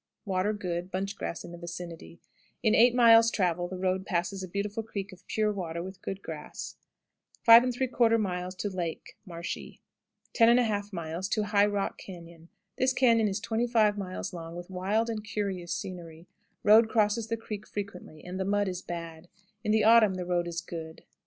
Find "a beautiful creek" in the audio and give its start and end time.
4.41-5.11